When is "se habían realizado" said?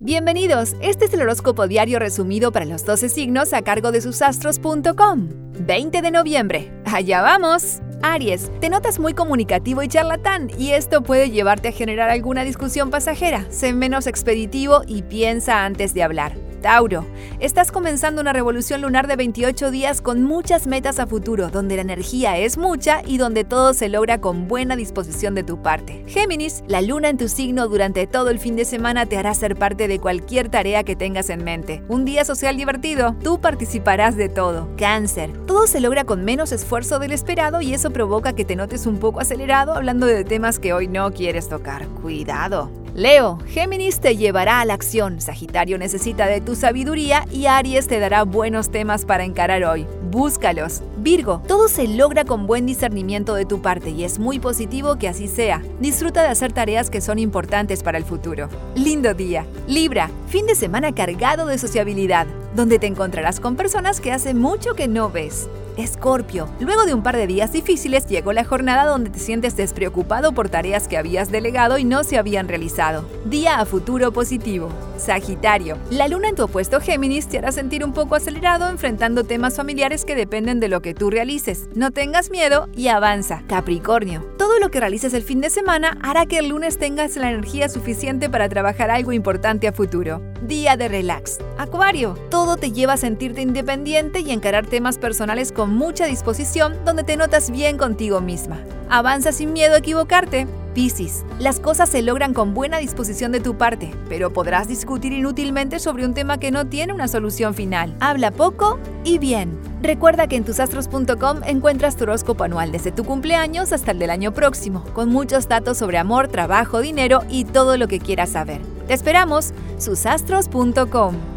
72.02-73.04